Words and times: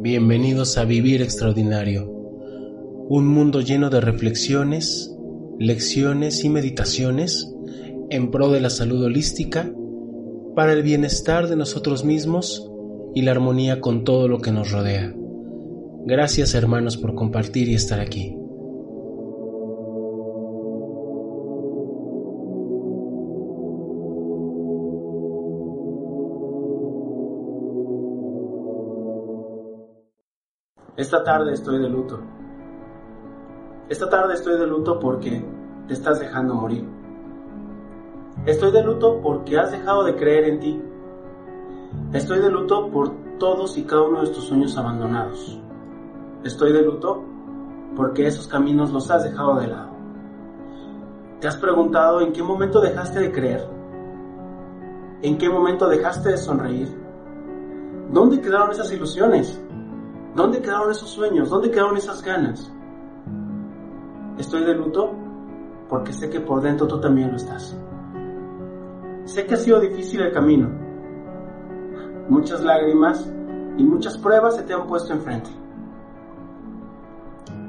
Bienvenidos 0.00 0.78
a 0.78 0.84
Vivir 0.84 1.22
Extraordinario, 1.22 2.08
un 3.08 3.26
mundo 3.26 3.60
lleno 3.60 3.90
de 3.90 4.00
reflexiones, 4.00 5.12
lecciones 5.58 6.44
y 6.44 6.48
meditaciones 6.48 7.52
en 8.08 8.30
pro 8.30 8.52
de 8.52 8.60
la 8.60 8.70
salud 8.70 9.02
holística, 9.02 9.72
para 10.54 10.72
el 10.72 10.84
bienestar 10.84 11.48
de 11.48 11.56
nosotros 11.56 12.04
mismos 12.04 12.70
y 13.12 13.22
la 13.22 13.32
armonía 13.32 13.80
con 13.80 14.04
todo 14.04 14.28
lo 14.28 14.38
que 14.38 14.52
nos 14.52 14.70
rodea. 14.70 15.12
Gracias 16.06 16.54
hermanos 16.54 16.96
por 16.96 17.16
compartir 17.16 17.68
y 17.68 17.74
estar 17.74 17.98
aquí. 17.98 18.36
Esta 30.98 31.22
tarde 31.22 31.52
estoy 31.52 31.78
de 31.78 31.88
luto. 31.88 32.18
Esta 33.88 34.10
tarde 34.10 34.34
estoy 34.34 34.58
de 34.58 34.66
luto 34.66 34.98
porque 34.98 35.44
te 35.86 35.94
estás 35.94 36.18
dejando 36.18 36.54
morir. 36.56 36.88
Estoy 38.44 38.72
de 38.72 38.82
luto 38.82 39.20
porque 39.22 39.56
has 39.60 39.70
dejado 39.70 40.02
de 40.02 40.16
creer 40.16 40.48
en 40.48 40.58
ti. 40.58 40.82
Estoy 42.12 42.40
de 42.40 42.50
luto 42.50 42.90
por 42.90 43.12
todos 43.38 43.78
y 43.78 43.84
cada 43.84 44.02
uno 44.02 44.22
de 44.22 44.30
tus 44.30 44.42
sueños 44.42 44.76
abandonados. 44.76 45.62
Estoy 46.42 46.72
de 46.72 46.82
luto 46.82 47.22
porque 47.94 48.26
esos 48.26 48.48
caminos 48.48 48.90
los 48.90 49.08
has 49.12 49.22
dejado 49.22 49.54
de 49.60 49.68
lado. 49.68 49.90
¿Te 51.40 51.46
has 51.46 51.56
preguntado 51.58 52.22
en 52.22 52.32
qué 52.32 52.42
momento 52.42 52.80
dejaste 52.80 53.20
de 53.20 53.30
creer? 53.30 53.68
¿En 55.22 55.38
qué 55.38 55.48
momento 55.48 55.88
dejaste 55.88 56.30
de 56.30 56.38
sonreír? 56.38 56.88
¿Dónde 58.10 58.40
quedaron 58.40 58.72
esas 58.72 58.92
ilusiones? 58.92 59.62
¿Dónde 60.38 60.62
quedaron 60.62 60.92
esos 60.92 61.10
sueños? 61.10 61.50
¿Dónde 61.50 61.68
quedaron 61.68 61.96
esas 61.96 62.22
ganas? 62.22 62.70
Estoy 64.38 64.62
de 64.62 64.72
luto 64.72 65.12
porque 65.88 66.12
sé 66.12 66.30
que 66.30 66.38
por 66.38 66.62
dentro 66.62 66.86
tú 66.86 67.00
también 67.00 67.32
lo 67.32 67.36
estás. 67.36 67.76
Sé 69.24 69.46
que 69.46 69.54
ha 69.54 69.56
sido 69.56 69.80
difícil 69.80 70.20
el 70.20 70.32
camino. 70.32 70.70
Muchas 72.28 72.62
lágrimas 72.62 73.28
y 73.78 73.82
muchas 73.82 74.16
pruebas 74.16 74.54
se 74.54 74.62
te 74.62 74.72
han 74.72 74.86
puesto 74.86 75.12
enfrente. 75.12 75.50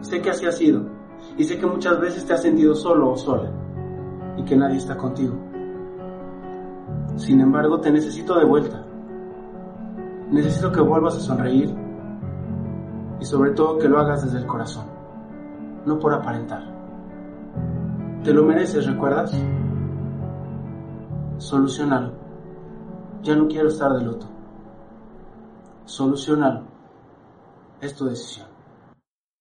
Sé 0.00 0.20
que 0.20 0.30
así 0.30 0.46
ha 0.46 0.50
sido 0.50 0.88
y 1.36 1.44
sé 1.44 1.60
que 1.60 1.66
muchas 1.66 2.00
veces 2.00 2.26
te 2.26 2.32
has 2.32 2.42
sentido 2.42 2.74
solo 2.74 3.12
o 3.12 3.16
sola 3.16 3.48
y 4.36 4.42
que 4.42 4.56
nadie 4.56 4.78
está 4.78 4.96
contigo. 4.96 5.36
Sin 7.14 7.40
embargo, 7.40 7.80
te 7.80 7.92
necesito 7.92 8.36
de 8.36 8.44
vuelta. 8.44 8.84
Necesito 10.32 10.72
que 10.72 10.80
vuelvas 10.80 11.14
a 11.14 11.20
sonreír 11.20 11.85
y 13.20 13.24
sobre 13.24 13.52
todo 13.52 13.78
que 13.78 13.88
lo 13.88 13.98
hagas 13.98 14.24
desde 14.24 14.38
el 14.38 14.46
corazón, 14.46 14.86
no 15.84 15.98
por 15.98 16.12
aparentar. 16.12 16.62
Te 18.22 18.32
lo 18.32 18.42
mereces, 18.44 18.86
¿recuerdas? 18.86 19.32
Solucionalo. 21.38 22.12
Ya 23.22 23.36
no 23.36 23.46
quiero 23.46 23.68
estar 23.68 23.92
de 23.92 24.04
luto. 24.04 24.26
Solucionalo. 25.84 26.62
Es 27.80 27.94
tu 27.94 28.06
decisión. 28.06 28.55